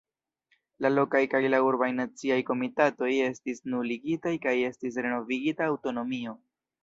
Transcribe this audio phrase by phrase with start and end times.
[0.83, 6.35] La lokaj kaj la urbaj naciaj komitatoj estis nuligitaj kaj estis renovigita aŭtonomio.